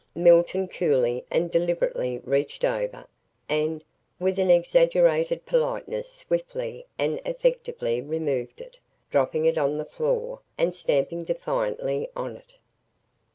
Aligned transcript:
Milton 0.15 0.67
coolly 0.67 1.23
and 1.29 1.51
deliberately 1.51 2.17
reached 2.23 2.65
over 2.65 3.05
and, 3.47 3.83
with 4.19 4.39
an 4.39 4.49
exaggerated 4.49 5.45
politeness 5.45 6.11
swiftly 6.11 6.87
and 6.97 7.21
effectively 7.23 8.01
removed 8.01 8.61
it, 8.61 8.79
dropping 9.11 9.45
it 9.45 9.59
on 9.59 9.77
the 9.77 9.85
floor 9.85 10.39
and 10.57 10.73
stamping 10.73 11.23
defiantly 11.23 12.09
on 12.15 12.35
it. 12.35 12.55